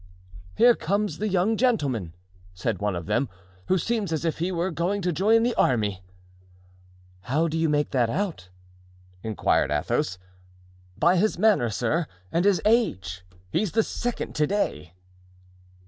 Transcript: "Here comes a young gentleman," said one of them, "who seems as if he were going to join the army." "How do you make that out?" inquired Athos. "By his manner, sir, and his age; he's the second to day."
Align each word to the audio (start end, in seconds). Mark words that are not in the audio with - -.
"Here 0.55 0.73
comes 0.73 1.21
a 1.21 1.27
young 1.29 1.57
gentleman," 1.57 2.15
said 2.55 2.79
one 2.79 2.95
of 2.95 3.05
them, 3.05 3.29
"who 3.67 3.77
seems 3.77 4.11
as 4.11 4.25
if 4.25 4.39
he 4.39 4.51
were 4.51 4.71
going 4.71 5.03
to 5.03 5.11
join 5.13 5.43
the 5.43 5.53
army." 5.53 6.01
"How 7.19 7.47
do 7.47 7.55
you 7.55 7.69
make 7.69 7.91
that 7.91 8.09
out?" 8.09 8.49
inquired 9.21 9.69
Athos. 9.69 10.17
"By 10.97 11.17
his 11.17 11.37
manner, 11.37 11.69
sir, 11.69 12.07
and 12.31 12.45
his 12.45 12.59
age; 12.65 13.21
he's 13.51 13.73
the 13.73 13.83
second 13.83 14.33
to 14.37 14.47
day." 14.47 14.95